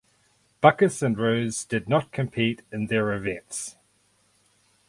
Baccus 0.63 1.03
and 1.03 1.15
Rose 1.15 1.63
did 1.63 1.87
not 1.87 2.11
compete 2.11 2.63
in 2.71 2.87
their 2.87 3.13
events. 3.13 3.75